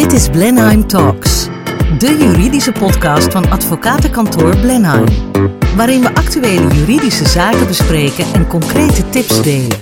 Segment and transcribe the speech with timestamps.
[0.00, 1.48] Dit is Blenheim Talks,
[1.98, 5.06] de juridische podcast van advocatenkantoor Blenheim,
[5.76, 9.78] waarin we actuele juridische zaken bespreken en concrete tips delen.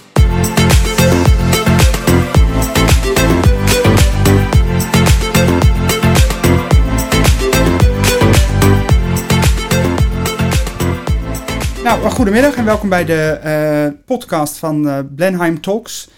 [11.84, 16.08] Nou, goedemiddag en welkom bij de eh, podcast van uh, Blenheim Talks.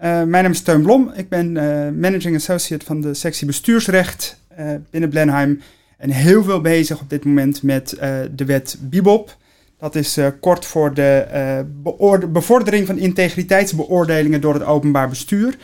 [0.00, 1.12] Uh, mijn naam is Teun Blom.
[1.14, 1.52] Ik ben
[2.00, 4.40] Managing Associate van de sectie bestuursrecht
[4.90, 5.60] binnen Blenheim.
[5.98, 7.96] En heel veel bezig op dit moment met
[8.34, 9.36] de wet Bibop.
[9.78, 15.56] Dat is kort voor de bevordering van integriteitsbeoordelingen door het openbaar bestuur.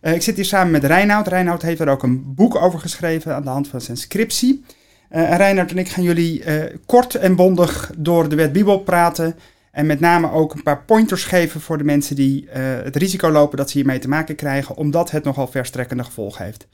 [0.00, 1.28] ik zit hier samen met Reinoud.
[1.28, 4.64] Reinoud heeft er ook een boek over geschreven aan de hand van zijn scriptie.
[5.08, 6.42] Reinhard en ik gaan jullie
[6.86, 9.36] kort en bondig door de wet Bibel praten.
[9.70, 12.52] En met name ook een paar pointers geven voor de mensen die uh,
[12.82, 16.66] het risico lopen dat ze hiermee te maken krijgen, omdat het nogal verstrekkende gevolgen heeft.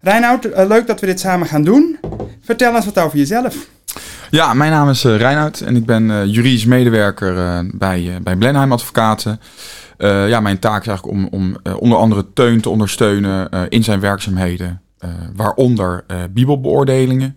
[0.00, 1.98] Reinoud, leuk dat we dit samen gaan doen.
[2.40, 3.68] Vertel eens wat over jezelf.
[4.30, 9.40] Ja, mijn naam is Reinoud en ik ben juridisch medewerker bij, bij Blenheim Advocaten.
[9.98, 14.82] ja, mijn taak is eigenlijk om, om onder andere Teun te ondersteunen in zijn werkzaamheden,
[15.34, 17.36] waaronder bibelbeoordelingen.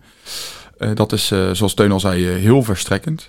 [0.82, 3.28] Uh, dat is, uh, zoals Teun al zei, uh, heel verstrekkend.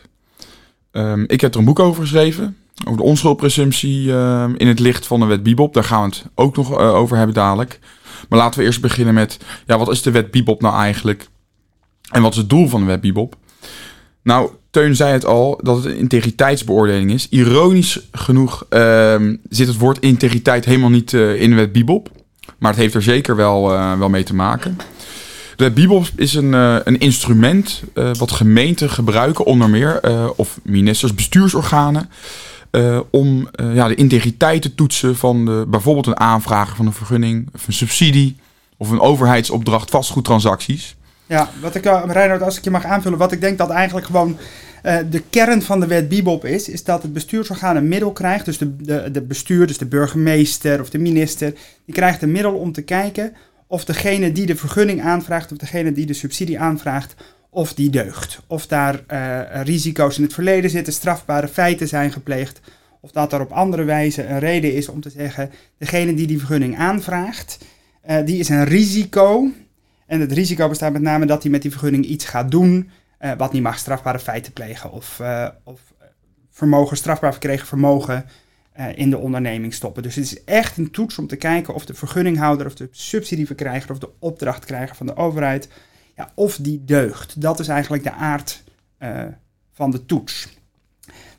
[0.95, 2.57] Um, ik heb er een boek over geschreven.
[2.85, 5.73] Over de onschuldpresumptie ehm, in het licht van de wet Bibop.
[5.73, 7.79] Daar gaan we het ook nog over hebben dadelijk.
[8.29, 11.27] Maar laten we eerst beginnen met, ja, wat is de wet Bibop nou eigenlijk?
[12.11, 13.35] En wat is het doel van de wet Bibop?
[14.23, 17.29] Nou, Teun zei het al, dat het een integriteitsbeoordeling is.
[17.29, 19.15] Ironisch genoeg uh,
[19.49, 22.09] zit het woord integriteit helemaal niet in de wet Bibop.
[22.57, 24.77] Maar het heeft er zeker wel, wel mee te maken.
[25.55, 30.59] De Bibel is een, uh, een instrument uh, wat gemeenten gebruiken, onder meer, uh, of
[30.63, 32.09] ministers, bestuursorganen,
[33.09, 37.73] om ja, de integriteit te toetsen van bijvoorbeeld een aanvraag van een vergunning, of een
[37.73, 38.35] subsidie,
[38.77, 40.95] of een overheidsopdracht, vastgoedtransacties.
[41.25, 44.37] Ja, wat ik, Reinhard, als ik je mag aanvullen, wat ik denk dat eigenlijk gewoon
[45.09, 48.57] de kern van de wet Bibop is, is dat het bestuursorgaan een middel krijgt, dus
[48.57, 51.53] de, de, de bestuur, dus de burgemeester of de minister,
[51.85, 53.33] die krijgt een middel om te kijken
[53.73, 57.15] of degene die de vergunning aanvraagt, of degene die de subsidie aanvraagt,
[57.49, 58.41] of die deugt.
[58.47, 62.59] Of daar uh, risico's in het verleden zitten, strafbare feiten zijn gepleegd,
[63.01, 66.37] of dat er op andere wijze een reden is om te zeggen, degene die die
[66.37, 67.57] vergunning aanvraagt,
[68.09, 69.51] uh, die is een risico.
[70.07, 72.89] En het risico bestaat met name dat hij met die vergunning iets gaat doen
[73.21, 75.21] uh, wat niet mag, strafbare feiten plegen of,
[75.63, 75.79] of
[76.49, 78.25] vermogen, strafbaar verkregen vermogen
[78.95, 80.03] in de onderneming stoppen.
[80.03, 83.91] Dus het is echt een toets om te kijken of de vergunninghouder of de subsidieverkrijger
[83.91, 85.67] of de opdrachtkrijger van de overheid,
[86.15, 87.41] ja, of die deugt.
[87.41, 88.63] Dat is eigenlijk de aard
[88.99, 89.21] uh,
[89.73, 90.47] van de toets.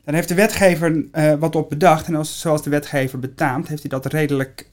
[0.03, 3.81] Dan heeft de wetgever uh, wat op bedacht en als, zoals de wetgever betaamt, heeft
[3.81, 4.69] hij dat redelijk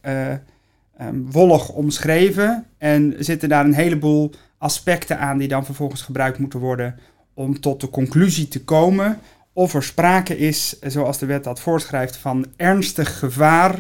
[1.01, 6.61] um, wollig omschreven en zitten daar een heleboel aspecten aan die dan vervolgens gebruikt moeten
[6.61, 6.99] worden
[7.35, 9.19] om tot de conclusie te komen
[9.53, 13.79] of er sprake is, zoals de wet dat voorschrijft, van ernstig gevaar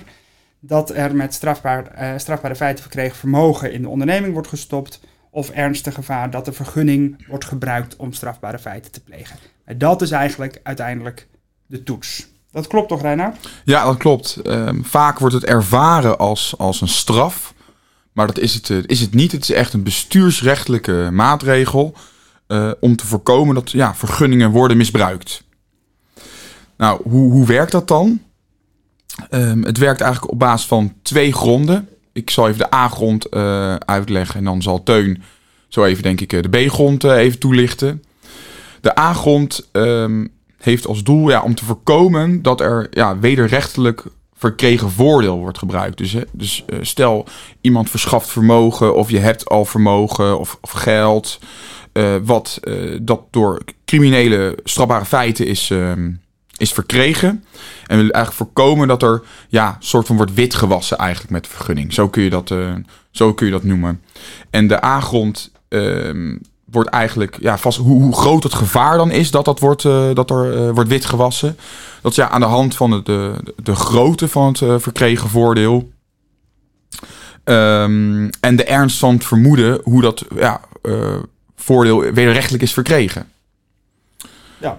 [0.60, 5.00] dat er met strafbaar, uh, strafbare feiten verkregen vermogen in de onderneming wordt gestopt,
[5.30, 9.36] of ernstig gevaar dat de vergunning wordt gebruikt om strafbare feiten te plegen.
[9.64, 11.28] En dat is eigenlijk uiteindelijk
[11.66, 12.26] de toets.
[12.50, 13.48] Dat klopt toch, Reinhard?
[13.64, 14.40] Ja, dat klopt.
[14.46, 17.54] Um, vaak wordt het ervaren als, als een straf,
[18.12, 19.32] maar dat is het, uh, is het niet.
[19.32, 21.94] Het is echt een bestuursrechtelijke maatregel
[22.48, 25.44] uh, om te voorkomen dat ja, vergunningen worden misbruikt.
[26.76, 28.20] Nou, hoe, hoe werkt dat dan?
[29.30, 31.88] Um, het werkt eigenlijk op basis van twee gronden.
[32.12, 35.22] Ik zal even de A-grond uh, uitleggen en dan zal Teun
[35.68, 38.02] zo even, denk ik, eh, de B-grond uh, even toelichten.
[38.80, 44.04] De A-grond um, heeft als doel ja, om te voorkomen dat er ja, wederrechtelijk
[44.34, 45.98] verkregen voordeel wordt gebruikt.
[45.98, 47.26] Dus, dus uh, stel
[47.60, 51.38] iemand verschaft vermogen of je hebt al vermogen of, of geld,
[52.22, 52.60] wat
[53.02, 56.10] dat door criminele strafbare feiten is, ehm,
[56.62, 57.44] is verkregen.
[57.86, 61.50] En we eigenlijk voorkomen dat er ja, soort van wordt wit gewassen eigenlijk met de
[61.50, 61.92] vergunning.
[61.92, 62.74] Zo kun je dat, uh,
[63.10, 64.02] zo kun je dat noemen.
[64.50, 69.30] En de A-grond uh, wordt eigenlijk ja, vast hoe, hoe, groot het gevaar dan is
[69.30, 71.56] dat, dat, wordt, uh, dat er uh, wordt wit gewassen.
[72.02, 75.90] Dat is ja aan de hand van de, de, de grootte van het verkregen voordeel.
[77.44, 80.60] Um, en de ernst van het vermoeden hoe dat ja,
[81.56, 83.28] voordeel wederrechtelijk is verkregen.
[84.58, 84.78] Ja,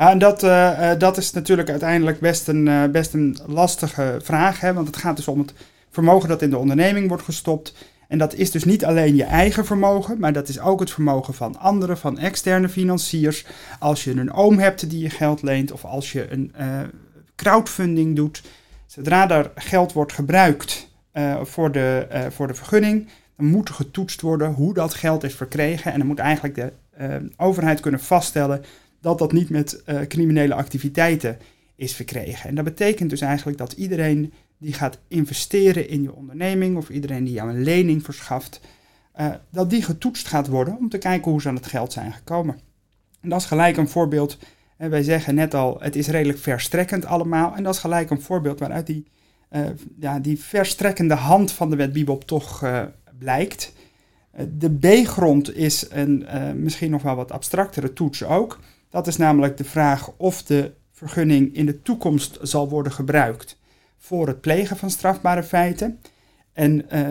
[0.00, 4.60] ja, en dat, uh, dat is natuurlijk uiteindelijk best een, uh, best een lastige vraag.
[4.60, 4.72] Hè?
[4.72, 5.52] Want het gaat dus om het
[5.90, 7.74] vermogen dat in de onderneming wordt gestopt.
[8.08, 11.34] En dat is dus niet alleen je eigen vermogen, maar dat is ook het vermogen
[11.34, 13.46] van anderen, van externe financiers.
[13.78, 16.52] Als je een oom hebt die je geld leent of als je een
[17.36, 18.42] crowdfunding doet.
[18.86, 20.88] Zodra er geld wordt gebruikt
[21.42, 25.92] voor, de, voor de vergunning, dan moet getoetst worden hoe dat geld is verkregen.
[25.92, 26.72] En dan moet eigenlijk de
[27.36, 28.64] overheid kunnen vaststellen
[29.00, 31.38] dat dat niet met uh, criminele activiteiten
[31.76, 32.48] is verkregen.
[32.48, 37.24] En dat betekent dus eigenlijk dat iedereen die gaat investeren in je onderneming of iedereen
[37.24, 38.60] die jou een lening verschaft,
[39.20, 42.12] uh, dat die getoetst gaat worden om te kijken hoe ze aan het geld zijn
[42.12, 42.60] gekomen.
[43.20, 44.38] En dat is gelijk een voorbeeld.
[44.76, 47.54] En wij zeggen net al, het is redelijk verstrekkend allemaal.
[47.56, 49.06] En dat is gelijk een voorbeeld waaruit die,
[49.98, 52.64] ja, die verstrekkende hand van de wet Bibop toch
[53.18, 53.72] blijkt.
[54.58, 56.26] de B-grond is een
[56.62, 58.58] misschien nog wel wat abstractere toets ook.
[58.90, 63.58] Dat is namelijk de vraag of de vergunning in de toekomst zal worden gebruikt
[63.98, 65.98] voor het plegen van strafbare feiten.
[66.52, 67.08] En uh,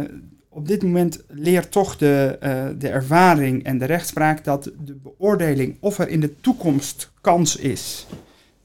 [0.50, 5.78] op dit moment leert toch de, uh, de ervaring en de rechtspraak dat de beoordeling
[5.80, 8.08] of er in de toekomst kans is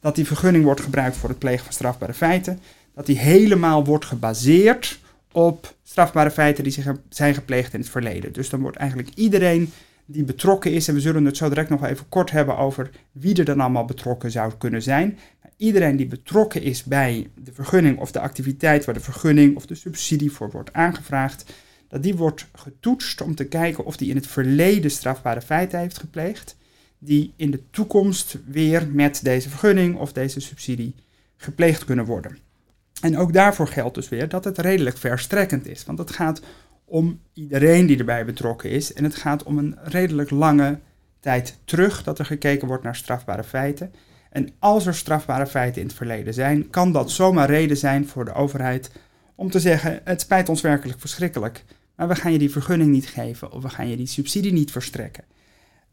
[0.00, 2.60] dat die vergunning wordt gebruikt voor het plegen van strafbare feiten,
[2.94, 4.98] dat die helemaal wordt gebaseerd
[5.32, 8.32] op strafbare feiten die zich zijn gepleegd in het verleden.
[8.32, 9.72] Dus dan wordt eigenlijk iedereen
[10.06, 10.88] die betrokken is.
[10.88, 13.84] En we zullen het zo direct nog even kort hebben over wie er dan allemaal
[13.84, 15.18] betrokken zou kunnen zijn.
[15.56, 19.74] Iedereen die betrokken is bij de vergunning of de activiteit waar de vergunning of de
[19.74, 21.52] subsidie voor wordt aangevraagd,
[21.88, 25.98] dat die wordt getoetst om te kijken of die in het verleden strafbare feiten heeft
[25.98, 26.56] gepleegd,
[26.98, 30.94] die in de toekomst weer met deze vergunning of deze subsidie
[31.36, 32.38] gepleegd kunnen worden.
[33.00, 36.40] En ook daarvoor geldt dus weer dat het redelijk verstrekkend is, want het gaat
[36.84, 38.92] om iedereen die erbij betrokken is.
[38.92, 40.78] En het gaat om een redelijk lange
[41.20, 43.92] tijd terug dat er gekeken wordt naar strafbare feiten.
[44.30, 48.24] En als er strafbare feiten in het verleden zijn, kan dat zomaar reden zijn voor
[48.24, 48.90] de overheid
[49.34, 51.64] om te zeggen: het spijt ons werkelijk verschrikkelijk,
[51.96, 54.70] maar we gaan je die vergunning niet geven of we gaan je die subsidie niet
[54.70, 55.24] verstrekken.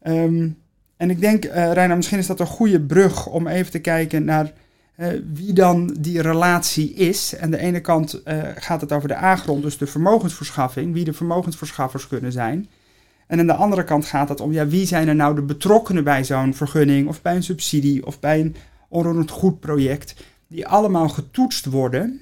[0.02, 0.58] Um,
[0.96, 4.24] en ik denk, uh, Reiner, misschien is dat een goede brug om even te kijken
[4.24, 4.52] naar
[4.96, 7.34] uh, wie dan die relatie is.
[7.40, 11.12] Aan de ene kant uh, gaat het over de A-grond, dus de vermogensverschaffing, wie de
[11.12, 12.68] vermogensverschaffers kunnen zijn.
[13.26, 16.04] En aan de andere kant gaat het om, ja, wie zijn er nou de betrokkenen
[16.04, 18.56] bij zo'n vergunning of bij een subsidie of bij een
[18.88, 20.14] onroerend goed project,
[20.46, 22.20] die allemaal getoetst worden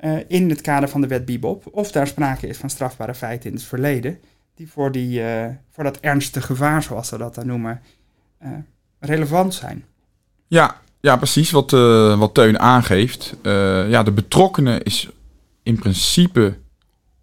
[0.00, 3.48] uh, in het kader van de wet Bibop, of daar sprake is van strafbare feiten
[3.50, 4.18] in het verleden,
[4.54, 5.22] die voor, die,
[5.70, 7.80] voor dat ernstige gevaar, zoals ze dat dan noemen,
[8.98, 9.84] relevant zijn.
[10.46, 13.34] Ja, ja, precies wat, uh, wat Teun aangeeft.
[13.42, 15.08] Uh, ja, de betrokkenen is
[15.62, 16.58] in principe,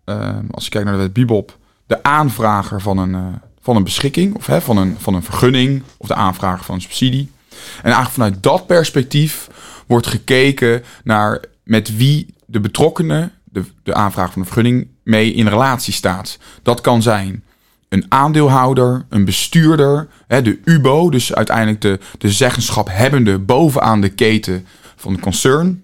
[0.06, 4.36] uh, als je kijkt naar de wet Bibop, de aanvrager van een, van een beschikking
[4.36, 7.32] of hè, van, een, van een vergunning of de aanvrager van een subsidie.
[7.78, 9.50] En eigenlijk vanuit dat perspectief
[9.88, 15.48] wordt gekeken naar met wie de betrokkenen, de, de aanvraag van een vergunning, mee in
[15.48, 16.38] relatie staat.
[16.64, 17.44] Dat kan zijn
[17.90, 24.10] een aandeelhouder, een bestuurder, hè, de UBO, dus uiteindelijk de, de zeggenschap hebbende bovenaan de
[24.10, 24.66] keten
[24.96, 25.84] van de concern.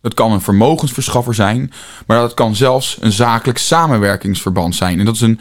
[0.00, 1.72] Dat kan een vermogensverschaffer zijn,
[2.06, 4.98] maar dat kan zelfs een zakelijk samenwerkingsverband zijn.
[4.98, 5.40] En dat is een,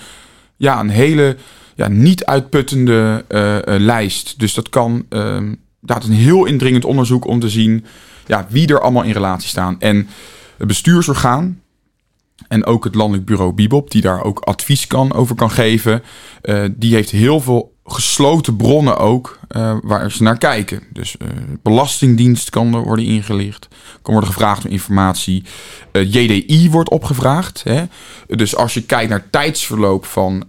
[0.58, 1.38] ja, een hele
[1.76, 4.40] ja, niet uitputtende uh, uh, lijst.
[4.40, 5.38] Dus dat kan, uh,
[5.82, 7.86] dat is een heel indringend onderzoek om te zien
[8.26, 9.76] ja, wie er allemaal in relatie staan.
[9.80, 10.08] En
[10.58, 11.62] het bestuursorgaan,
[12.48, 16.04] en ook het Landelijk Bureau Bibop, die daar ook advies kan, over kan geven.
[16.44, 20.84] Uh, die heeft heel veel gesloten bronnen ook uh, waar ze naar kijken.
[20.90, 21.28] Dus uh,
[21.62, 23.68] Belastingdienst kan er worden ingelicht,
[24.02, 25.44] kan worden gevraagd om informatie.
[25.92, 27.64] JDI wordt opgevraagd.
[27.64, 27.84] Hè?
[28.28, 30.46] Dus als je kijkt naar tijdsverloop van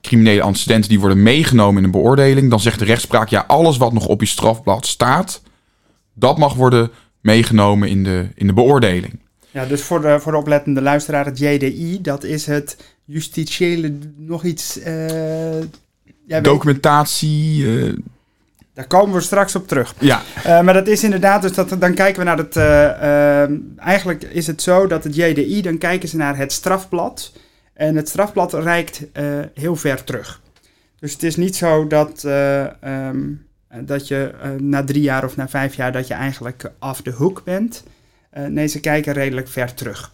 [0.00, 3.92] criminele antecedenten die worden meegenomen in een beoordeling, dan zegt de rechtspraak ja, alles wat
[3.92, 5.42] nog op je strafblad staat,
[6.14, 9.20] dat mag worden meegenomen in de, in de beoordeling.
[9.56, 14.44] Ja, dus voor de, voor de oplettende luisteraar, het JDI, dat is het justitiële nog
[14.44, 14.78] iets...
[14.78, 17.62] Uh, Documentatie...
[17.62, 17.96] Uh...
[18.74, 19.94] Daar komen we straks op terug.
[19.98, 20.22] Ja.
[20.38, 22.56] Uh, maar dat is inderdaad, dus dat, dan kijken we naar het...
[23.78, 27.32] eigenlijk is het zo dat het JDI, dan kijken ze naar het strafblad.
[27.74, 29.02] En het strafblad reikt
[29.54, 30.40] heel ver terug.
[30.98, 32.24] Dus het is niet zo dat,
[32.84, 33.46] um,
[33.80, 37.44] dat je na drie jaar of na vijf jaar dat je eigenlijk af de hoek
[37.44, 37.84] bent...
[38.36, 40.12] Uh, nee, ze kijken redelijk ver terug.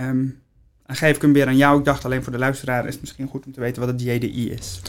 [0.00, 0.42] Um,
[0.86, 1.78] dan geef ik hem weer aan jou.
[1.78, 4.00] Ik dacht alleen voor de luisteraar is het misschien goed om te weten wat het
[4.00, 4.80] JDI is.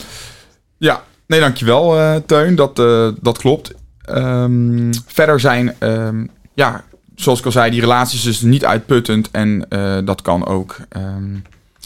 [0.78, 2.56] Ja, nee, dankjewel uh, Teun.
[2.56, 3.74] Dat, uh, dat klopt.
[4.10, 6.84] Um, verder zijn, um, ja,
[7.16, 9.32] zoals ik al zei, die relaties dus niet uitputtend.
[9.32, 9.68] En
[10.06, 10.78] dat kan ook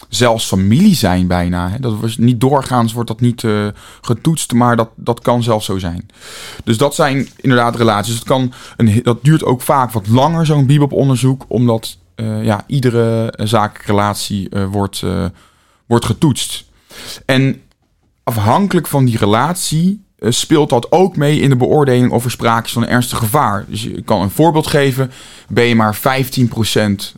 [0.10, 1.70] zelfs familie zijn bijna.
[1.70, 1.80] Hè.
[1.80, 3.68] Dat was niet doorgaans wordt dat niet uh,
[4.02, 6.06] getoetst, maar dat, dat kan zelfs zo zijn.
[6.64, 8.16] Dus dat zijn inderdaad relaties.
[8.16, 13.34] Dat, kan een, dat duurt ook vaak wat langer, zo'n bibop-onderzoek, omdat uh, ja, iedere
[13.38, 15.04] zakenrelatie uh, wordt,
[15.86, 16.66] wordt getoetst.
[17.26, 17.62] En
[18.24, 22.72] afhankelijk van die relatie speelt dat ook mee in de beoordeling of er sprake is
[22.72, 23.66] van een ernstig gevaar.
[23.68, 25.12] Dus je kan een voorbeeld geven.
[25.48, 26.00] Ben je maar 15%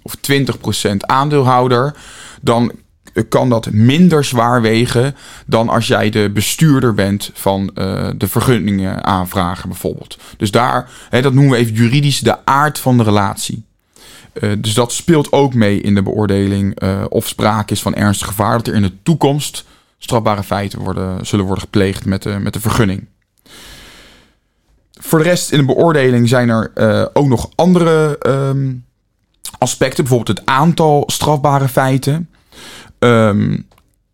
[0.01, 1.96] of 20% aandeelhouder,
[2.41, 2.72] dan
[3.29, 5.15] kan dat minder zwaar wegen
[5.46, 10.17] dan als jij de bestuurder bent van uh, de vergunningen aanvragen bijvoorbeeld.
[10.38, 13.63] Dus daar, hè, dat noemen we even juridisch de aard van de relatie.
[14.58, 18.58] Dus dat speelt ook mee in de beoordeling uh, of sprake is van ernstig gevaar
[18.58, 19.65] dat er in de toekomst
[20.03, 23.08] strafbare feiten worden, zullen worden gepleegd met de, met de vergunning.
[25.00, 28.86] Voor de rest in de beoordeling zijn er uh, ook nog andere um,
[29.58, 32.29] aspecten, bijvoorbeeld het aantal strafbare feiten.
[33.00, 33.67] Um,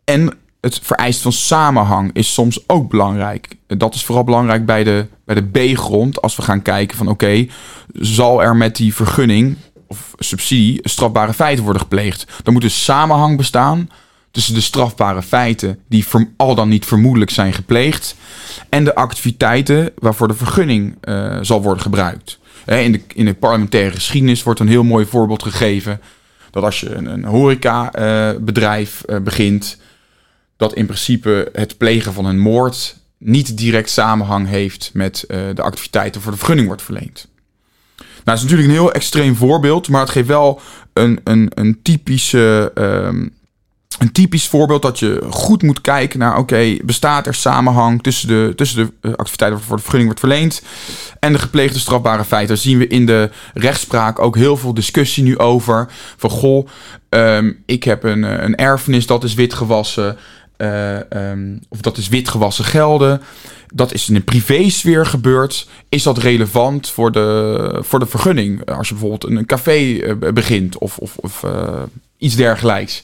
[0.03, 3.55] en het vereist van samenhang is soms ook belangrijk.
[3.67, 6.21] Dat is vooral belangrijk bij de, bij de B-grond.
[6.21, 7.47] Als we gaan kijken van oké,
[7.93, 12.25] zal er met die vergunning of subsidie strafbare feiten worden gepleegd?
[12.43, 13.89] Dan moet er samenhang bestaan
[14.37, 18.15] tussen de strafbare feiten die al dan niet vermoedelijk zijn gepleegd
[18.69, 22.39] en de activiteiten waarvoor de vergunning uh, zal worden gebruikt.
[22.65, 26.01] In de, in de parlementaire geschiedenis wordt een heel mooi voorbeeld gegeven
[26.51, 29.77] dat als je een, een horecabedrijf uh, uh, begint,
[30.57, 36.21] dat in principe het plegen van een moord niet direct samenhang heeft met de activiteiten
[36.21, 37.27] voor de vergunning wordt verleend.
[37.97, 40.61] Nou, dat is natuurlijk een heel extreem voorbeeld, maar het geeft wel
[40.93, 43.35] een, een, een typische um,
[43.97, 48.53] een typisch voorbeeld dat je goed moet kijken naar: oké, bestaat er samenhang tussen de,
[48.55, 50.61] tussen de activiteiten waarvoor de vergunning wordt verleend
[51.19, 52.55] en de gepleegde strafbare feiten?
[52.55, 55.87] Daar zien we in de rechtspraak ook heel veel discussie nu over.
[56.17, 56.67] Van goh,
[57.09, 60.17] um, ik heb een, een erfenis dat is witgewassen.
[60.57, 60.97] Uh,
[61.69, 63.21] of dat is witgewassen gelden.
[63.73, 65.67] Dat is in een privésfeer gebeurd.
[65.89, 68.65] Is dat relevant voor de, voor de vergunning?
[68.65, 69.99] Als je bijvoorbeeld een café
[70.33, 71.43] begint of, of, of
[72.17, 73.03] iets dergelijks.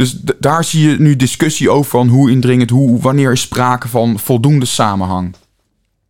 [0.00, 4.18] Dus daar zie je nu discussie over van hoe indringend, hoe, wanneer is sprake van
[4.18, 5.34] voldoende samenhang.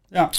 [0.08, 0.30] Ja.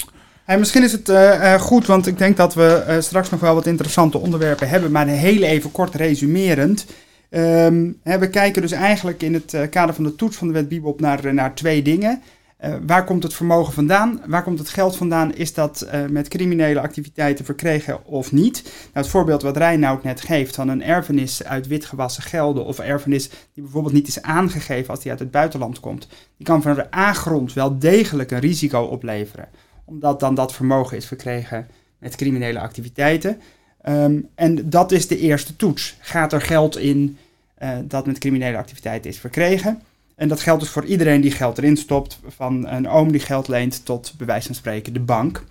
[0.44, 3.54] En misschien is het uh, goed, want ik denk dat we uh, straks nog wel
[3.54, 6.86] wat interessante onderwerpen hebben, maar heel even kort resumerend.
[7.30, 11.00] Um, we kijken dus eigenlijk in het kader van de toets van de wet Bibop
[11.00, 12.22] naar, naar twee dingen.
[12.64, 14.20] Uh, waar komt het vermogen vandaan?
[14.26, 15.34] Waar komt het geld vandaan?
[15.34, 18.62] Is dat uh, met criminele activiteiten verkregen of niet?
[18.62, 23.28] Nou, het voorbeeld wat Reinoud net geeft van een erfenis uit witgewassen gelden of erfenis
[23.28, 26.94] die bijvoorbeeld niet is aangegeven als die uit het buitenland komt, die kan van de
[26.94, 29.48] A-grond wel degelijk een risico opleveren,
[29.84, 33.40] omdat dan dat vermogen is verkregen met criminele activiteiten.
[33.88, 35.96] Um, en dat is de eerste toets.
[35.98, 37.18] Gaat er geld in
[37.62, 39.82] uh, dat met criminele activiteiten is verkregen?
[40.16, 43.48] En dat geldt dus voor iedereen die geld erin stopt, van een oom die geld
[43.48, 45.44] leent tot bij wijze van spreken de bank.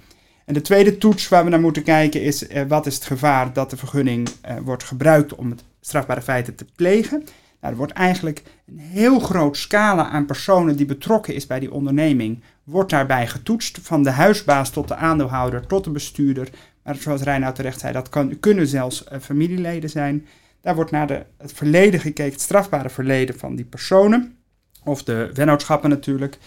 [0.45, 3.53] En de tweede toets waar we naar moeten kijken is eh, wat is het gevaar
[3.53, 7.23] dat de vergunning eh, wordt gebruikt om het strafbare feiten te plegen.
[7.61, 11.71] Nou, er wordt eigenlijk een heel groot scala aan personen die betrokken is bij die
[11.71, 13.79] onderneming, wordt daarbij getoetst.
[13.81, 16.49] Van de huisbaas tot de aandeelhouder tot de bestuurder.
[16.83, 20.27] Maar zoals Reinoud terecht zei, dat kan, kunnen zelfs uh, familieleden zijn.
[20.61, 24.35] Daar wordt naar de, het verleden gekeken, het strafbare verleden van die personen.
[24.83, 26.37] Of de vennootschappen natuurlijk.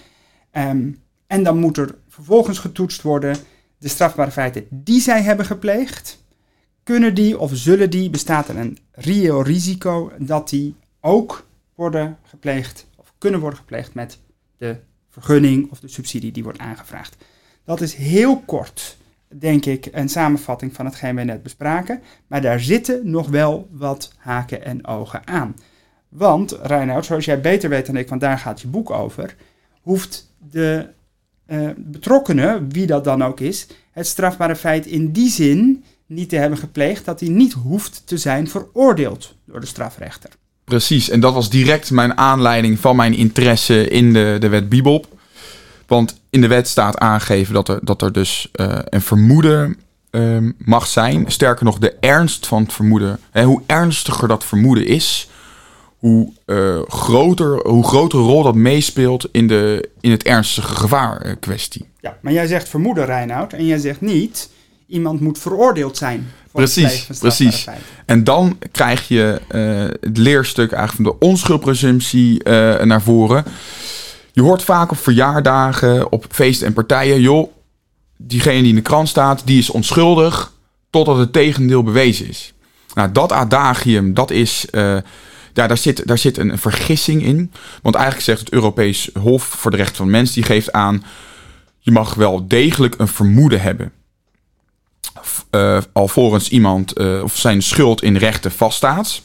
[0.53, 3.37] Um, en dan moet er vervolgens getoetst worden
[3.79, 6.23] de strafbare feiten die zij hebben gepleegd.
[6.83, 12.87] Kunnen die of zullen die, bestaat er een reëel risico dat die ook worden gepleegd
[12.97, 14.19] of kunnen worden gepleegd met
[14.57, 14.77] de
[15.09, 17.17] vergunning of de subsidie die wordt aangevraagd.
[17.65, 18.97] Dat is heel kort,
[19.29, 22.03] denk ik, een samenvatting van hetgeen wij net bespraken.
[22.27, 25.57] Maar daar zitten nog wel wat haken en ogen aan.
[26.17, 29.35] Want, Reinoud, zoals jij beter weet dan ik, want daar gaat je boek over,
[29.81, 30.87] hoeft de
[31.47, 36.37] uh, betrokkenen, wie dat dan ook is, het strafbare feit in die zin niet te
[36.37, 40.31] hebben gepleegd dat hij niet hoeft te zijn veroordeeld door de strafrechter.
[40.65, 45.07] Precies, en dat was direct mijn aanleiding van mijn interesse in de, de wet Bibop.
[45.87, 49.77] Want in de wet staat aangegeven dat er, dat er dus uh, een vermoeden
[50.11, 51.25] uh, mag zijn.
[51.31, 55.29] Sterker nog, de ernst van het vermoeden, hè, hoe ernstiger dat vermoeden is,
[56.05, 61.35] hoe, uh, groter, hoe grotere rol dat meespeelt in, de, in het ernstige gevaar eh,
[61.41, 61.89] kwestie.
[62.01, 64.51] Ja, maar jij zegt vermoeden, Reinoud, en jij zegt niet
[64.87, 66.31] iemand moet veroordeeld zijn.
[66.51, 67.57] Voor precies, het precies.
[67.57, 67.87] Feiten.
[68.07, 73.45] En dan krijg je uh, het leerstuk eigenlijk van de onschuldpresumptie uh, naar voren.
[74.33, 77.53] Je hoort vaak op verjaardagen, op feesten en partijen, joh,
[78.17, 80.53] diegene die in de krant staat, die is onschuldig
[80.91, 82.55] totdat het tegendeel bewezen is.
[82.95, 84.97] Nou, dat adagium, dat is uh,
[85.55, 87.53] ja, daar zit, daar zit een vergissing in.
[87.83, 91.05] Want eigenlijk zegt het Europees Hof voor de Rechten van de Mens, die geeft aan,
[91.79, 93.93] je mag wel degelijk een vermoeden hebben.
[95.51, 99.23] Uh, alvorens iemand uh, of zijn schuld in rechten vaststaat.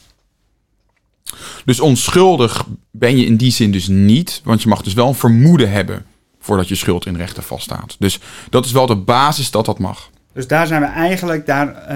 [1.64, 5.14] Dus onschuldig ben je in die zin dus niet, want je mag dus wel een
[5.14, 6.06] vermoeden hebben
[6.40, 7.96] voordat je schuld in rechten vaststaat.
[7.98, 8.18] Dus
[8.50, 10.10] dat is wel de basis dat dat mag.
[10.40, 11.86] Dus daar zijn we eigenlijk, daar,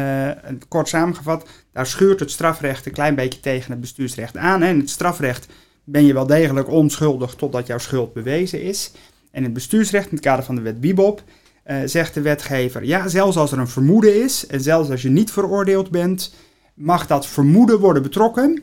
[0.48, 4.62] uh, kort samengevat, daar schuurt het strafrecht een klein beetje tegen het bestuursrecht aan.
[4.62, 5.46] En het strafrecht
[5.84, 8.90] ben je wel degelijk onschuldig totdat jouw schuld bewezen is.
[9.30, 11.22] En in het bestuursrecht, in het kader van de wet Bibop,
[11.66, 15.10] uh, zegt de wetgever, ja, zelfs als er een vermoeden is en zelfs als je
[15.10, 16.34] niet veroordeeld bent,
[16.74, 18.62] mag dat vermoeden worden betrokken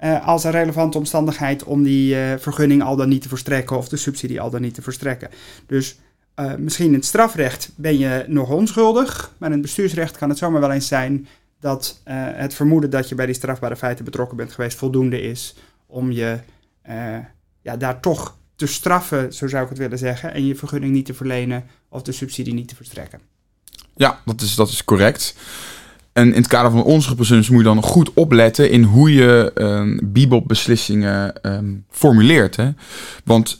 [0.00, 3.96] uh, als een relevante omstandigheid om die vergunning al dan niet te verstrekken of de
[3.96, 5.30] subsidie al dan niet te verstrekken.
[5.66, 5.98] Dus
[6.58, 10.60] misschien in het strafrecht ben je nog onschuldig, maar in het bestuursrecht kan het zomaar
[10.60, 11.28] wel eens zijn
[11.60, 15.54] dat het vermoeden dat je bij die strafbare feiten betrokken bent geweest voldoende is
[15.86, 16.38] om je
[17.62, 21.06] ja, daar toch te straffen, zo zou ik het willen zeggen, en je vergunning niet
[21.06, 23.20] te verlenen of de subsidie niet te verstrekken.
[23.96, 25.36] Ja, dat is, dat is correct.
[26.12, 29.50] En in het kader van onze presumptie moet je dan goed opletten in hoe je
[29.54, 32.56] um, bibelbeslissingen um, formuleert.
[32.56, 32.70] Hè?
[33.24, 33.58] Want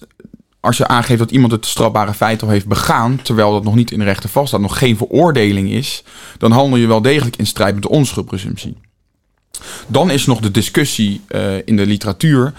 [0.64, 3.90] als je aangeeft dat iemand het strafbare feit al heeft begaan, terwijl dat nog niet
[3.90, 6.04] in de rechten vaststaat, nog geen veroordeling is,
[6.38, 8.76] dan handel je wel degelijk in strijd met de onschuldpresumptie.
[9.86, 12.52] Dan is nog de discussie uh, in de literatuur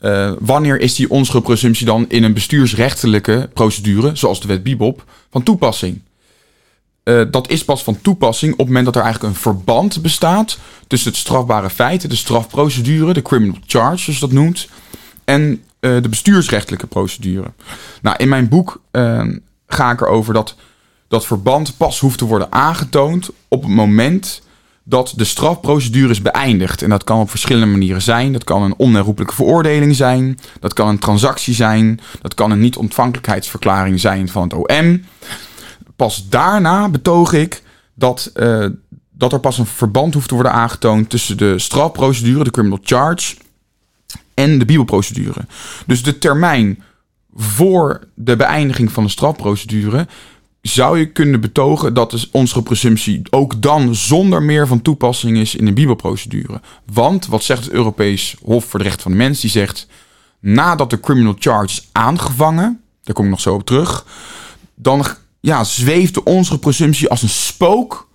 [0.00, 5.42] uh, wanneer is die onschuldpresumptie dan in een bestuursrechtelijke procedure, zoals de wet Bibop, van
[5.42, 6.00] toepassing?
[7.04, 10.58] Uh, dat is pas van toepassing op het moment dat er eigenlijk een verband bestaat
[10.86, 14.68] tussen het strafbare feit, de strafprocedure, de criminal charge, zoals dat noemt,
[15.24, 17.52] en uh, de bestuursrechtelijke procedure.
[18.02, 18.80] Nou, in mijn boek
[19.66, 20.56] ga ik erover dat
[21.08, 24.42] dat verband pas hoeft te worden aangetoond op het moment
[24.88, 26.82] dat de strafprocedure is beëindigd.
[26.82, 28.32] En dat kan op verschillende manieren zijn.
[28.32, 30.38] Dat kan een onherroepelijke veroordeling zijn.
[30.60, 32.00] Dat kan een transactie zijn.
[32.20, 35.04] Dat kan een niet-ontvankelijkheidsverklaring zijn van het OM.
[35.96, 37.62] Pas daarna betoog ik
[37.94, 38.66] dat, uh,
[39.10, 43.36] dat er pas een verband hoeft te worden aangetoond tussen de strafprocedure, de criminal charge,
[44.38, 45.40] en de bibelprocedure.
[45.86, 46.82] Dus de termijn
[47.34, 50.06] voor de beëindiging van de strafprocedure
[50.62, 55.54] zou je kunnen betogen dat de onze presumptie ook dan zonder meer van toepassing is
[55.54, 56.60] in de Bibelprocedure.
[56.92, 59.40] Want wat zegt het Europees Hof voor de Rechten van de Mens?
[59.40, 59.86] Die zegt
[60.40, 64.06] nadat de criminal charge is aangevangen, daar kom ik nog zo op terug,
[64.74, 65.06] dan
[65.40, 68.08] ja, zweeft de onze presumptie als een spook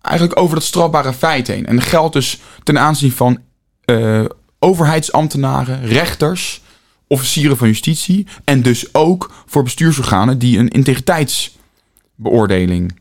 [0.00, 1.66] eigenlijk over dat strafbare feit heen.
[1.66, 3.38] En dat geldt dus ten aanzien van
[3.86, 4.24] uh,
[4.64, 6.62] overheidsambtenaren, rechters,
[7.06, 11.56] officieren van justitie en dus ook voor bestuursorganen die een integriteits
[12.14, 12.94] beoordeling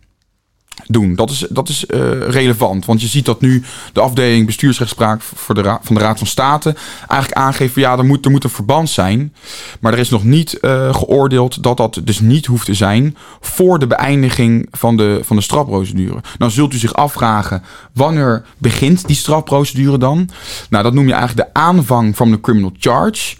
[0.87, 1.15] doen.
[1.15, 2.85] Dat is, dat is uh, relevant.
[2.85, 6.75] Want je ziet dat nu de afdeling bestuursrechtspraak voor de van de Raad van State
[7.07, 9.33] eigenlijk aangeeft van ja, er moet, er moet een verband zijn.
[9.79, 13.79] Maar er is nog niet uh, geoordeeld dat dat dus niet hoeft te zijn voor
[13.79, 16.21] de beëindiging van de, van de strafprocedure.
[16.37, 20.29] Dan zult u zich afvragen, wanneer begint die strafprocedure dan?
[20.69, 23.35] Nou, dat noem je eigenlijk de aanvang van de criminal charge.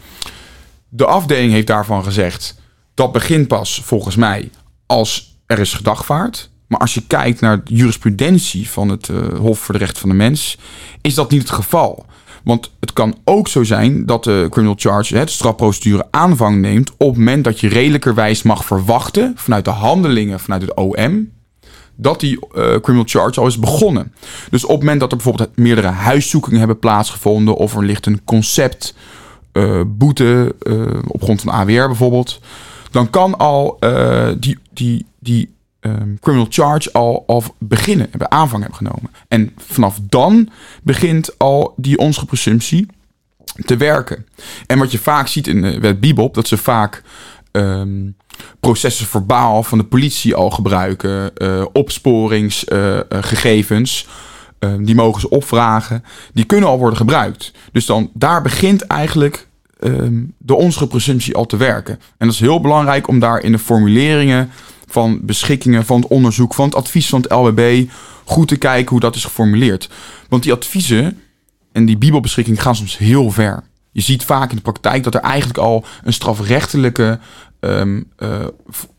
[0.89, 2.61] De afdeling heeft daarvan gezegd,
[2.93, 4.49] dat begint pas volgens mij
[4.85, 6.51] als er is gedagvaard.
[6.73, 10.09] Maar als je kijkt naar de jurisprudentie van het uh, Hof voor de Rechten van
[10.09, 10.57] de Mens,
[11.01, 12.05] is dat niet het geval.
[12.43, 17.09] Want het kan ook zo zijn dat de criminal charge, de strafprocedure, aanvang neemt op
[17.09, 21.31] het moment dat je redelijkerwijs mag verwachten vanuit de handelingen vanuit het OM
[21.95, 24.13] dat die uh, criminal charge al is begonnen.
[24.49, 28.23] Dus op het moment dat er bijvoorbeeld meerdere huiszoekingen hebben plaatsgevonden of er ligt een
[28.23, 28.95] concept
[29.53, 30.55] uh, boete
[31.07, 32.39] op grond van AWR bijvoorbeeld,
[32.91, 33.79] dan kan al
[34.39, 35.53] die, die die
[35.85, 39.11] um, criminal charge al, al beginnen, hebben aanvang hebben genomen.
[39.27, 40.49] En vanaf dan
[40.83, 42.87] begint al die onze presumptie
[43.65, 44.25] te werken.
[44.67, 47.03] En wat je vaak ziet in de wet Bibop, dat ze vaak
[47.51, 48.15] um,
[48.59, 54.07] processen verbaal van de politie al gebruiken, uh, opsporingsgegevens.
[54.59, 56.03] Uh, uh, die mogen ze opvragen.
[56.33, 57.51] Die kunnen al worden gebruikt.
[57.71, 59.47] Dus dan daar begint eigenlijk
[60.37, 61.93] de onze presumptie al te werken.
[61.93, 64.49] En dat is heel belangrijk om daar in de formuleringen
[64.93, 67.85] van beschikkingen van het onderzoek, van het advies van het LWB,
[68.23, 69.89] goed te kijken hoe dat is geformuleerd.
[70.29, 71.19] Want die adviezen
[71.71, 73.63] en die bibelbeschikking gaan soms heel ver.
[73.91, 77.19] Je ziet vaak in de praktijk dat er eigenlijk al een strafrechtelijke,
[77.59, 78.45] um, uh,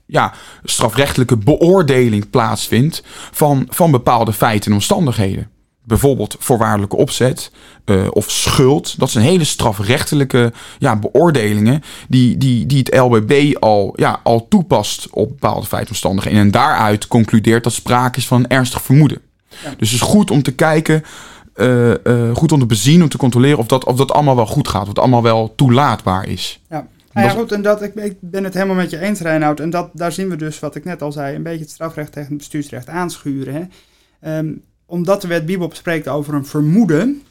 [0.06, 0.32] ja,
[0.64, 5.52] strafrechtelijke beoordeling plaatsvindt van, van bepaalde feiten en omstandigheden
[5.84, 7.50] bijvoorbeeld voorwaardelijke opzet
[7.86, 8.98] uh, of schuld.
[8.98, 15.08] Dat zijn hele strafrechtelijke ja, beoordelingen die, die, die het LBB al, ja, al toepast
[15.10, 16.40] op bepaalde feitomstandigheden.
[16.40, 19.20] En daaruit concludeert dat sprake is van een ernstig vermoeden.
[19.48, 19.74] Ja.
[19.76, 21.02] Dus het is goed om te kijken,
[21.56, 24.46] uh, uh, goed om te bezien, om te controleren of dat, of dat allemaal wel
[24.46, 24.82] goed gaat.
[24.82, 26.60] Of het allemaal wel toelaatbaar is.
[26.70, 26.86] Ja.
[27.12, 29.60] Nou ja, goed, en dat, ik, ik, ben het helemaal met je eens, Reinoud.
[29.60, 32.12] En dat, daar zien we dus, wat ik net al zei, een beetje het strafrecht
[32.12, 33.70] tegen het bestuursrecht aanschuren.
[34.20, 34.38] Hè.
[34.38, 37.22] Um, omdat de wet Bibop spreekt over een vermoeden,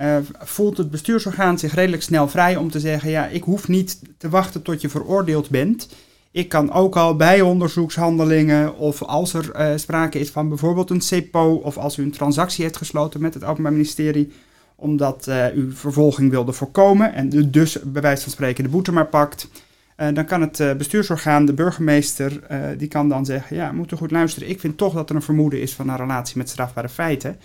[0.00, 4.00] uh, voelt het bestuursorgaan zich redelijk snel vrij om te zeggen: ja, ik hoef niet
[4.18, 5.88] te wachten tot je veroordeeld bent.
[6.30, 11.00] Ik kan ook al bij onderzoekshandelingen of als er uh, sprake is van bijvoorbeeld een
[11.00, 14.32] CEPO of als u een transactie heeft gesloten met het Openbaar Ministerie
[14.76, 19.06] omdat uh, u vervolging wilde voorkomen en dus bij wijze van spreken de boete maar
[19.06, 19.48] pakt.
[19.96, 22.40] Uh, dan kan het uh, bestuursorgaan, de burgemeester,
[22.76, 25.22] die kan dan zeggen, ja, moet u goed luisteren, ik vind toch dat er een
[25.22, 27.36] vermoeden is van een relatie met strafbare feiten.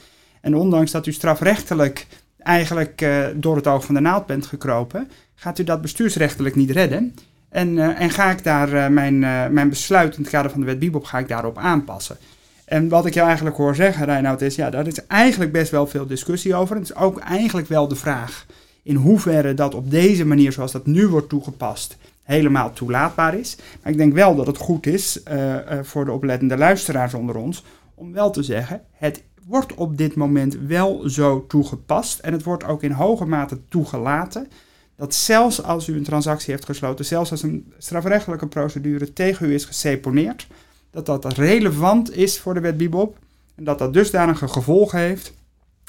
[0.41, 2.07] En ondanks dat u strafrechtelijk
[2.37, 7.15] eigenlijk door het oog van de naald bent gekropen, gaat u dat bestuursrechtelijk niet redden.
[7.49, 9.19] En, en ga ik daar mijn,
[9.53, 12.17] mijn besluit in het kader van de wet Bibop, ga ik daarop aanpassen.
[12.65, 15.87] En wat ik jou eigenlijk hoor zeggen, Reinoud, is ja, daar is eigenlijk best wel
[15.87, 16.75] veel discussie over.
[16.75, 18.45] Het is ook eigenlijk wel de vraag
[18.83, 21.97] in hoeverre dat op deze manier, zoals dat nu wordt toegepast,
[22.29, 23.57] helemaal toelaatbaar is.
[23.81, 27.35] Maar ik denk wel dat het goed is uh, uh, voor de oplettende luisteraars onder
[27.35, 27.63] ons
[27.95, 32.63] om wel te zeggen, het wordt op dit moment wel zo toegepast en het wordt
[32.63, 34.47] ook in hoge mate toegelaten
[34.95, 39.53] dat zelfs als u een transactie heeft gesloten, zelfs als een strafrechtelijke procedure tegen u
[39.53, 40.47] is geseponeerd,
[40.91, 43.17] dat dat relevant is voor de wet Bibop
[43.55, 45.33] en dat dat dusdanige gevolgen heeft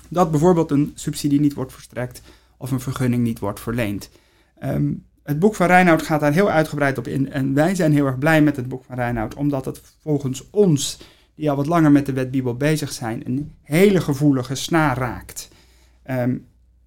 [0.09, 2.23] dat bijvoorbeeld een subsidie niet wordt verstrekt
[2.57, 4.11] of een vergunning niet wordt verleend.
[4.63, 8.07] Um, het boek van Reinoud gaat daar heel uitgebreid op in en wij zijn heel
[8.07, 10.99] erg blij met het boek van Reinoud, omdat het volgens ons,
[11.35, 15.49] die al wat langer met de wet bezig zijn, een hele gevoelige snaar raakt.
[16.11, 16.47] Um,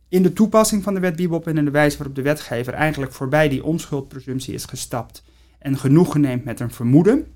[0.09, 3.11] in de toepassing van de wet Bibop en in de wijze waarop de wetgever eigenlijk
[3.11, 5.23] voorbij die onschuldpresumptie is gestapt
[5.59, 7.27] en genoegen neemt met een vermoeden,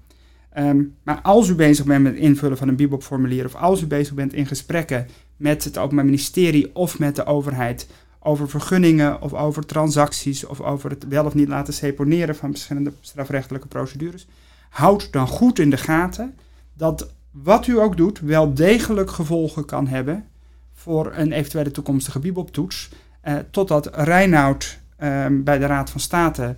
[0.60, 3.88] Um, maar als u bezig bent met het invullen van een Bibop-formulier of als u
[3.88, 7.88] bezig bent in gesprekken met het Openbaar Ministerie of met de overheid
[8.20, 12.94] over vergunningen of over transacties of over het wel of niet laten seponeren van verschillende
[13.02, 14.28] strafrechtelijke procedures,
[14.70, 16.36] houd dan goed in de gaten
[16.74, 20.26] dat wat u ook doet wel degelijk gevolgen kan hebben
[20.74, 22.90] voor een eventuele toekomstige Bibop-toets,
[23.24, 26.56] uh, totdat Reinoud uh, bij de Raad van State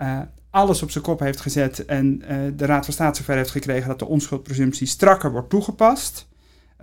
[0.00, 0.18] uh,
[0.50, 3.88] alles op zijn kop heeft gezet en uh, de Raad van State zover heeft gekregen
[3.88, 6.28] dat de onschuldpresumptie strakker wordt toegepast,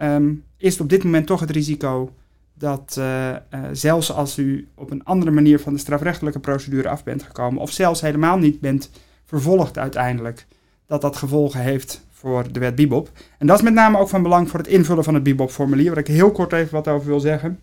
[0.01, 2.13] um, is op dit moment toch het risico
[2.59, 3.35] dat uh, uh,
[3.71, 7.71] zelfs als u op een andere manier van de strafrechtelijke procedure af bent gekomen, of
[7.71, 8.89] zelfs helemaal niet bent
[9.25, 10.45] vervolgd uiteindelijk,
[10.85, 13.09] dat dat gevolgen heeft voor de wet Bibop.
[13.37, 15.97] En dat is met name ook van belang voor het invullen van het Bibop-formulier, waar
[15.97, 17.59] ik heel kort even wat over wil zeggen.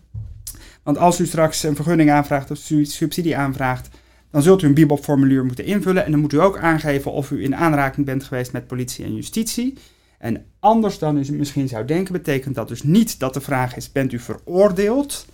[0.83, 3.89] Want als u straks een vergunning aanvraagt of subsidie aanvraagt,
[4.31, 7.43] dan zult u een Bibop-formulier moeten invullen en dan moet u ook aangeven of u
[7.43, 9.77] in aanraking bent geweest met politie en justitie.
[10.17, 13.91] En anders dan u misschien zou denken, betekent dat dus niet dat de vraag is:
[13.91, 15.25] bent u veroordeeld?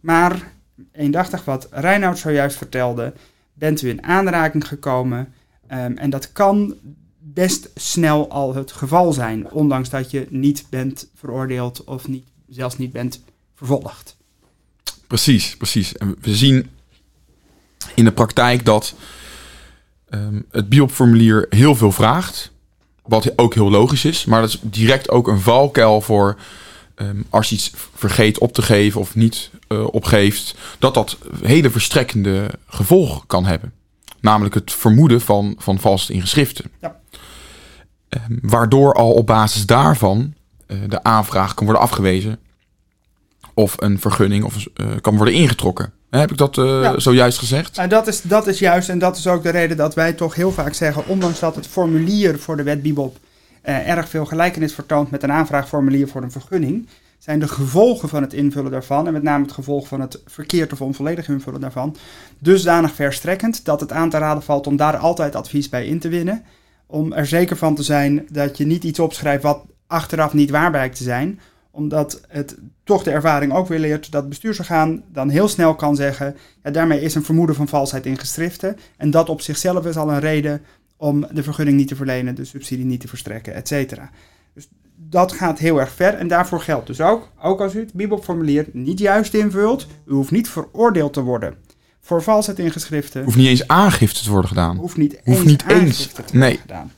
[0.00, 0.52] Maar
[0.92, 3.12] eendachtig wat Reinoud zojuist vertelde,
[3.54, 5.32] bent u in aanraking gekomen
[5.72, 6.74] um, en dat kan
[7.18, 12.78] best snel al het geval zijn, ondanks dat je niet bent veroordeeld of niet, zelfs
[12.78, 13.22] niet bent
[13.54, 14.16] vervolgd.
[15.06, 15.96] Precies, precies.
[15.96, 16.70] En we zien
[17.94, 18.94] in de praktijk dat
[20.10, 22.51] um, het biopformulier heel veel vraagt.
[23.02, 24.24] Wat ook heel logisch is.
[24.24, 26.38] Maar dat is direct ook een valkuil voor
[26.96, 30.54] um, als je iets vergeet op te geven of niet uh, opgeeft.
[30.78, 33.72] Dat dat hele verstrekkende gevolgen kan hebben.
[34.20, 36.70] Namelijk het vermoeden van, van valse in geschriften.
[36.80, 37.00] Ja.
[38.08, 40.34] Um, waardoor al op basis daarvan
[40.66, 42.38] uh, de aanvraag kan worden afgewezen.
[43.54, 45.92] Of een vergunning of, uh, kan worden ingetrokken.
[46.20, 46.98] Heb ik dat uh, ja.
[46.98, 47.76] zojuist gezegd?
[47.76, 50.34] Nou, dat, is, dat is juist en dat is ook de reden dat wij toch
[50.34, 53.16] heel vaak zeggen, ondanks dat het formulier voor de wet Bibop
[53.64, 58.22] uh, erg veel gelijkenis vertoont met een aanvraagformulier voor een vergunning, zijn de gevolgen van
[58.22, 61.96] het invullen daarvan, en met name het gevolg van het verkeerd of onvolledig invullen daarvan,
[62.38, 66.08] dusdanig verstrekkend dat het aan te raden valt om daar altijd advies bij in te
[66.08, 66.44] winnen.
[66.86, 70.70] Om er zeker van te zijn dat je niet iets opschrijft wat achteraf niet waar
[70.70, 71.40] blijkt te zijn,
[71.72, 75.96] omdat het toch de ervaring ook weer leert dat het bestuursorgaan dan heel snel kan
[75.96, 78.76] zeggen: ja, daarmee is een vermoeden van valsheid in geschriften.
[78.96, 80.62] En dat op zichzelf is al een reden
[80.96, 84.10] om de vergunning niet te verlenen, de subsidie niet te verstrekken, et cetera.
[84.54, 87.92] Dus dat gaat heel erg ver en daarvoor geldt dus ook, ook als u het
[87.92, 91.54] Bibelformulier niet juist invult, u hoeft niet veroordeeld te worden
[92.00, 93.24] voor valsheid in geschriften.
[93.24, 94.76] Hoeft niet eens aangifte te worden gedaan.
[94.76, 96.06] Hoeft niet hoeft eens niet eens.
[96.06, 96.56] te worden nee.
[96.56, 96.90] gedaan.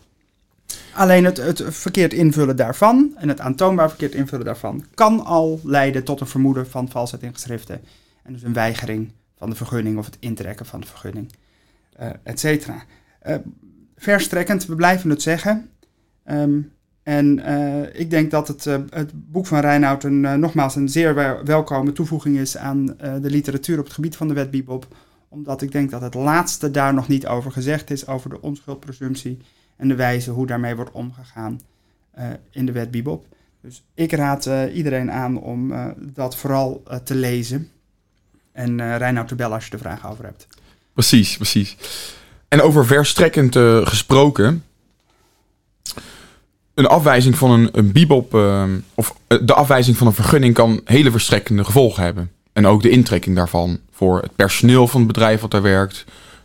[0.95, 6.05] Alleen het, het verkeerd invullen daarvan en het aantoonbaar verkeerd invullen daarvan kan al leiden
[6.05, 7.81] tot een vermoeden van valsheid in geschriften.
[8.23, 11.33] En dus een weigering van de vergunning of het intrekken van de vergunning,
[12.01, 12.85] uh, et cetera.
[13.27, 13.37] Uh,
[13.97, 15.69] verstrekkend, we blijven het zeggen.
[16.31, 21.15] Um, en uh, ik denk dat het, het boek van Reinoud een, nogmaals een zeer
[21.45, 24.87] welkome toevoeging is aan de literatuur op het gebied van de wet Bibop.
[25.29, 29.39] Omdat ik denk dat het laatste daar nog niet over gezegd is, over de onschuldpresumptie
[29.77, 31.61] en de wijze hoe daarmee wordt omgegaan
[32.19, 33.27] uh, in de wet Bibop.
[33.61, 37.71] Dus ik raad uh, iedereen aan om uh, dat vooral te lezen.
[38.53, 40.47] En uh, Reinoud te bellen als je er vragen over hebt.
[40.93, 41.77] Precies, precies.
[42.49, 43.57] En over verstrekkend
[43.89, 44.65] gesproken.
[46.75, 48.35] Een afwijzing van een, een bibop,
[48.95, 52.31] of de afwijzing van een vergunning kan hele verstrekkende gevolgen hebben.
[52.53, 56.05] en ook de intrekking daarvan voor het personeel van het bedrijf wat daar werkt,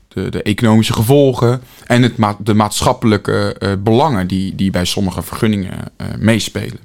[0.09, 5.21] de, de economische gevolgen en het ma de maatschappelijke uh, belangen die, die bij sommige
[5.21, 6.79] vergunningen uh, meespelen.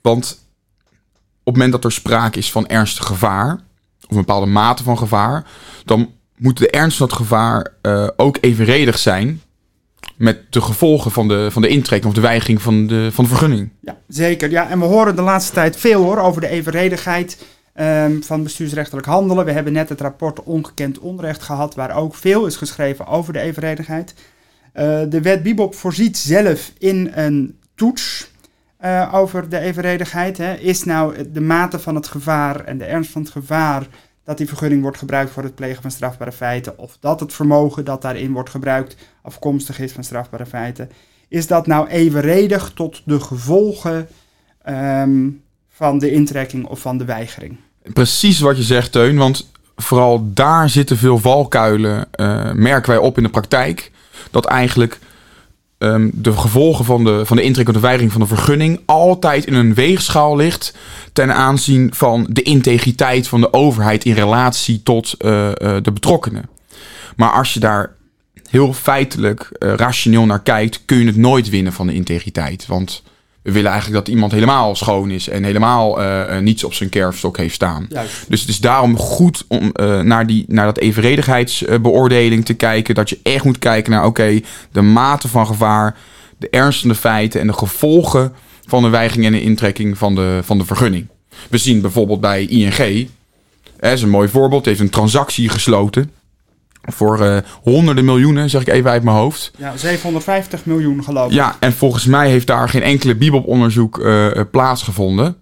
[0.00, 0.46] Want
[1.42, 3.52] op het moment dat er sprake is van ernstig gevaar,
[4.02, 5.46] of een bepaalde mate van gevaar,
[5.84, 9.42] dan moet de ernst van het gevaar uh, ook evenredig zijn
[10.16, 13.30] met de gevolgen van de, van de intrekking of de weigering van de, van de
[13.30, 13.70] vergunning.
[13.80, 14.50] Ja, zeker.
[14.50, 17.44] Ja, en we horen de laatste tijd veel hoor over de evenredigheid
[17.80, 19.44] um, van bestuursrechtelijk handelen.
[19.44, 23.40] We hebben net het rapport Ongekend Onrecht gehad, waar ook veel is geschreven over de
[23.40, 24.14] evenredigheid.
[24.74, 28.32] Uh, de wet Bibop voorziet zelf in een toets
[28.84, 30.38] uh, over de evenredigheid.
[30.38, 30.54] Hè.
[30.54, 33.86] Is nou de mate van het gevaar en de ernst van het gevaar
[34.24, 37.84] dat die vergunning wordt gebruikt voor het plegen van strafbare feiten, of dat het vermogen
[37.84, 40.90] dat daarin wordt gebruikt afkomstig is van strafbare feiten,
[41.28, 44.08] is dat nou evenredig tot de gevolgen
[44.68, 47.58] um, van de intrekking of van de weigering?
[47.82, 53.16] Precies wat je zegt, Teun, want vooral daar zitten veel valkuilen, uh, merken wij op
[53.16, 53.90] in de praktijk,
[54.30, 54.98] dat eigenlijk
[55.78, 59.44] um, de gevolgen van de, van de intrek of de weigering van de vergunning altijd
[59.46, 60.76] in een weegschaal ligt
[61.12, 66.48] ten aanzien van de integriteit van de overheid in relatie tot uh, uh, de betrokkenen.
[67.16, 67.92] Maar als je daar
[68.50, 72.66] heel feitelijk, rationeel naar kijkt, kun je het nooit winnen van de integriteit.
[72.66, 73.02] Want
[73.42, 77.36] we willen eigenlijk dat iemand helemaal schoon is en helemaal uh, niets op zijn kerfstok
[77.36, 77.86] heeft staan.
[77.88, 78.24] Juist.
[78.28, 82.94] Dus het is daarom goed om uh, naar, die, naar dat evenredigheidsbeoordeling te kijken.
[82.94, 85.96] Dat je echt moet kijken naar, oké, okay, de mate van gevaar,
[86.38, 88.32] de ernst van de feiten en de gevolgen
[88.66, 91.06] van de weigering en de intrekking van de, van de vergunning.
[91.50, 93.08] We zien bijvoorbeeld bij ING,
[93.80, 96.10] dat is een mooi voorbeeld, heeft een transactie gesloten
[96.92, 99.50] voor uh, honderden miljoenen, zeg ik even uit mijn hoofd.
[99.56, 101.32] Ja, 750 miljoen geloof ik.
[101.32, 105.36] Ja, en volgens mij heeft daar geen enkele Bibop-onderzoek uh, plaatsgevonden.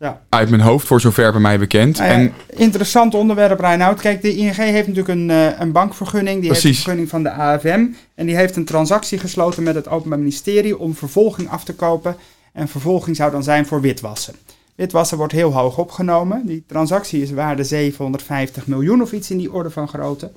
[0.00, 0.20] Ja.
[0.28, 1.98] Uit mijn hoofd, voor zover bij mij bekend.
[1.98, 4.00] Nou ja, en, interessant onderwerp, Reinoud.
[4.00, 6.40] Kijk, de ING heeft natuurlijk een, uh, een bankvergunning.
[6.40, 6.64] Die precies.
[6.64, 7.86] heeft een vergunning van de AFM.
[8.14, 12.16] En die heeft een transactie gesloten met het Openbaar Ministerie om vervolging af te kopen.
[12.52, 14.34] En vervolging zou dan zijn voor witwassen.
[14.74, 16.46] Witwassen wordt heel hoog opgenomen.
[16.46, 20.30] Die transactie is waarde 750 miljoen of iets in die orde van grootte.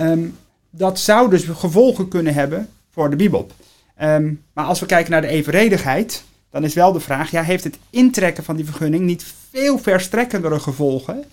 [0.00, 0.36] Um,
[0.70, 3.52] dat zou dus gevolgen kunnen hebben voor de Bibop.
[4.02, 7.64] Um, maar als we kijken naar de evenredigheid, dan is wel de vraag: ja, heeft
[7.64, 11.24] het intrekken van die vergunning niet veel verstrekkendere gevolgen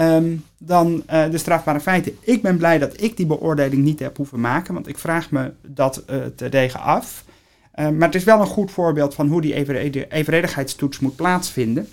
[0.00, 2.16] um, dan uh, de strafbare feiten?
[2.20, 5.52] Ik ben blij dat ik die beoordeling niet heb hoeven maken, want ik vraag me
[5.66, 7.24] dat uh, terdege af.
[7.74, 9.54] Maar het is wel een goed voorbeeld van hoe die
[10.08, 11.88] evenredigheidstoets moet plaatsvinden.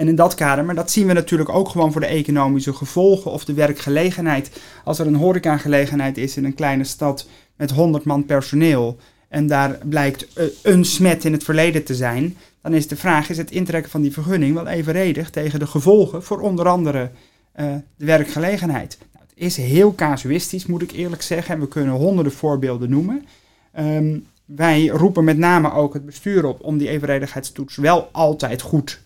[0.00, 3.30] En in dat kader, maar dat zien we natuurlijk ook gewoon voor de economische gevolgen
[3.30, 4.60] of de werkgelegenheid.
[4.84, 8.96] Als er een horecagelegenheid is in een kleine stad met 100 man personeel
[9.28, 10.26] en daar blijkt
[10.62, 14.00] een smet in het verleden te zijn, dan is de vraag, is het intrekken van
[14.00, 17.10] die vergunning wel evenredig tegen de gevolgen voor onder andere
[17.60, 18.98] uh, de werkgelegenheid?
[19.12, 23.24] Nou, het is heel casuïstisch, moet ik eerlijk zeggen, en we kunnen honderden voorbeelden noemen.
[23.78, 29.00] Um, wij roepen met name ook het bestuur op om die evenredigheidstoets wel altijd goed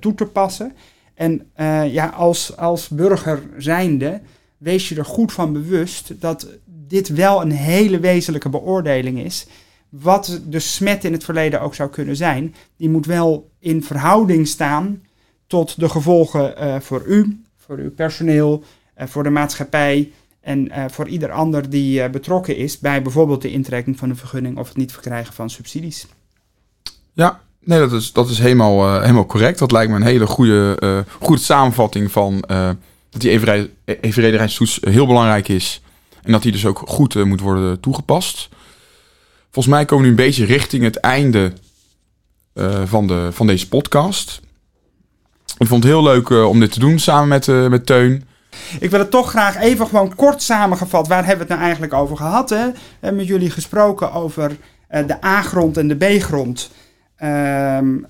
[0.00, 0.72] toe te passen.
[1.16, 4.20] En uh, ja, als, als burger zijnde,
[4.58, 9.46] wees je er goed van bewust dat dit wel een hele wezenlijke beoordeling is.
[9.88, 14.48] Wat de smet in het verleden ook zou kunnen zijn, die moet wel in verhouding
[14.48, 15.02] staan
[15.46, 18.64] tot de gevolgen uh, voor u, voor uw personeel,
[18.96, 24.10] voor de maatschappij en voor ieder ander die betrokken is bij bijvoorbeeld de intrekking van
[24.10, 26.06] een vergunning of het niet verkrijgen van subsidies.
[27.12, 29.58] Ja, Nee, dat is, dat is helemaal, uh, helemaal correct.
[29.58, 32.68] Dat lijkt me een hele goede, uh, goede samenvatting van uh,
[33.10, 33.30] dat die
[34.00, 35.82] evenredigheidstoets heel belangrijk is.
[36.22, 38.48] En dat die dus ook goed moet worden toegepast.
[39.50, 41.52] Volgens mij komen we nu een beetje richting het einde
[42.84, 44.40] van, de, van deze podcast.
[45.58, 48.24] Ik vond het heel leuk om dit te doen samen met, met Teun.
[48.80, 51.08] Ik wil het toch graag even gewoon kort samengevat.
[51.08, 52.50] Waar hebben we het nou eigenlijk over gehad?
[52.50, 52.66] Hè?
[53.12, 54.56] Met jullie gesproken over
[54.88, 56.70] de A-grond en de B-grond.
[57.22, 58.06] Um, uh,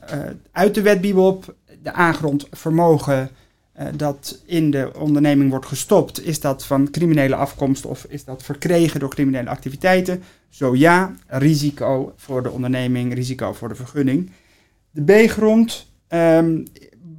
[0.53, 3.31] uit de wet Bibop, de aangrond vermogen
[3.79, 8.43] uh, dat in de onderneming wordt gestopt, is dat van criminele afkomst of is dat
[8.43, 10.23] verkregen door criminele activiteiten?
[10.49, 14.31] Zo ja, risico voor de onderneming, risico voor de vergunning.
[14.91, 16.65] De B-grond, um,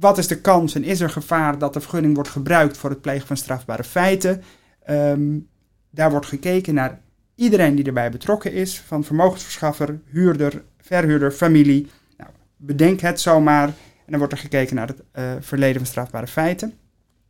[0.00, 3.00] wat is de kans en is er gevaar dat de vergunning wordt gebruikt voor het
[3.00, 4.42] plegen van strafbare feiten?
[4.90, 5.48] Um,
[5.90, 7.00] daar wordt gekeken naar
[7.38, 11.90] iedereen die erbij betrokken is, van vermogensverschaffer, huurder, verhuurder, familie.
[12.16, 13.66] Nou, bedenk het zomaar.
[13.68, 16.72] En dan wordt er gekeken naar het uh, verleden van strafbare feiten.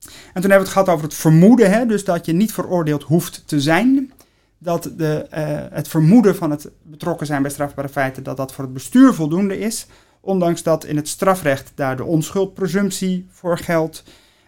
[0.08, 3.02] En toen hebben we het gehad over het vermoeden, hè, dus dat je niet veroordeeld
[3.02, 4.12] hoeft te zijn.
[4.58, 8.64] Dat de, uh, het vermoeden van het betrokken zijn bij strafbare feiten, dat dat voor
[8.64, 9.86] het bestuur voldoende is
[10.20, 14.02] Ondanks dat in het strafrecht daar de onschuldpresumptie voor geldt.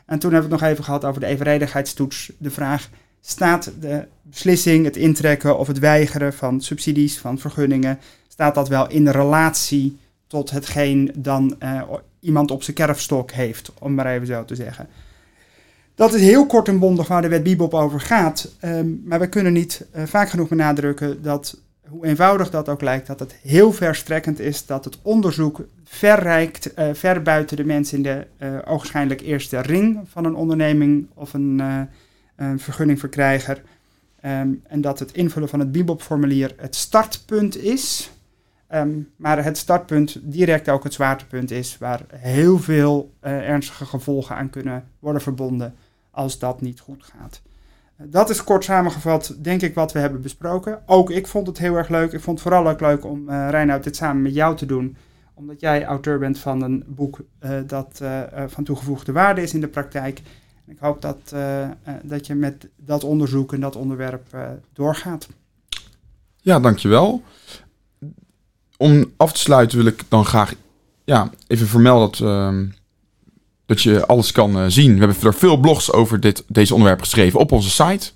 [0.07, 2.33] En toen hebben we het nog even gehad over de evenredigheidstoets.
[2.38, 2.88] De vraag,
[3.20, 8.90] staat de beslissing, het intrekken of het weigeren van subsidies, van vergunningen, staat dat wel
[8.90, 11.83] in relatie tot hetgeen dan uh,
[12.20, 14.88] iemand op zijn kerfstok heeft, om maar even zo te zeggen.
[15.94, 18.54] Dat is heel kort en bondig waar de wet Bibop over gaat.
[18.64, 23.06] Um, maar we kunnen niet uh, vaak genoeg benadrukken dat, hoe eenvoudig dat ook lijkt,
[23.06, 28.02] dat het heel verstrekkend is, dat het onderzoek verrijkt, uh, ver buiten de mensen in
[28.02, 28.26] de
[28.64, 31.62] ogenschijnlijk eerste ring van een onderneming of een,
[32.40, 33.62] een vergunningverkrijger.
[34.24, 38.12] Um, en dat het invullen van het Bibop-formulier het startpunt is.
[38.74, 44.37] Um, maar het startpunt direct ook het zwaartepunt is, waar heel veel uh, ernstige gevolgen
[44.37, 45.74] aan kunnen worden verbonden
[46.11, 47.42] als dat niet goed gaat.
[47.96, 50.83] Dat is kort samengevat, denk ik, wat we hebben besproken.
[50.87, 52.12] Ook ik vond het heel erg leuk.
[52.12, 54.96] Ik vond het vooral ook leuk om, uh, Reinoud, dit samen met jou te doen.
[55.35, 57.20] Omdat jij auteur bent van een boek
[57.66, 58.03] dat
[58.46, 60.20] van toegevoegde waarde is in de praktijk.
[60.70, 61.35] Ik hoop dat,
[62.02, 64.37] dat je met dat onderzoek en dat onderwerp
[64.72, 65.28] doorgaat.
[66.40, 67.22] Ja, dankjewel
[68.80, 70.54] om af te sluiten wil ik dan graag
[71.04, 72.59] ja, even vermelden dat, uh,
[73.66, 74.92] dat je alles kan zien.
[74.92, 78.11] We hebben er veel blogs over dit, deze onderwerp geschreven op onze site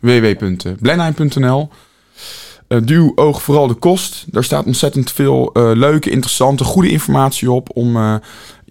[0.00, 1.68] www.blenheim.nl.
[2.84, 4.24] Duw oog vooral de kost.
[4.32, 8.20] Daar staat ontzettend veel leuke, interessante, goede informatie op om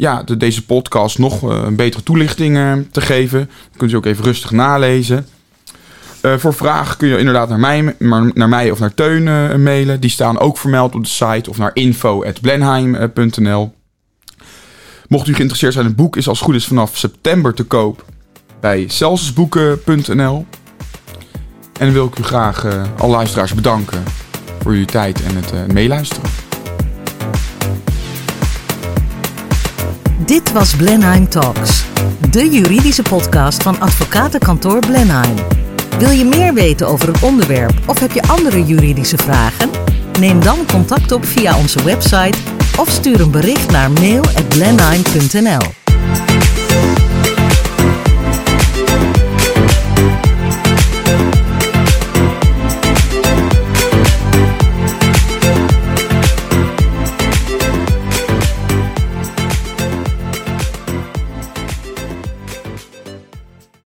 [0.01, 2.55] ja, de, deze podcast nog een betere toelichting
[2.91, 3.39] te geven.
[3.39, 5.27] Dan kunt u ook even rustig nalezen.
[6.21, 7.95] Uh, voor vragen kun je inderdaad naar mij,
[8.33, 9.99] naar mij of naar Teun uh, mailen.
[9.99, 13.73] Die staan ook vermeld op de site of naar info.blenheim.nl.
[15.07, 18.05] Mocht u geïnteresseerd zijn, het boek is als het goed is vanaf september te koop
[18.59, 20.45] bij celsusboeken.nl.
[21.79, 24.03] En dan wil ik u graag uh, alle luisteraars bedanken
[24.61, 26.50] voor jullie tijd en het meeluisteren.
[30.25, 31.85] Dit was Blenheim Talks,
[32.29, 35.35] de juridische podcast van advocatenkantoor Blenheim.
[35.99, 39.69] Wil je meer weten over een onderwerp of heb je andere juridische vragen?
[40.19, 42.37] Neem dan contact op via onze website
[42.77, 45.59] of stuur een bericht naar mail@blenheim.nl.